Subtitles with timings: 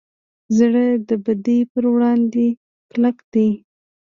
[0.57, 2.45] زړه د بدۍ پر وړاندې
[2.91, 3.49] کلک دی.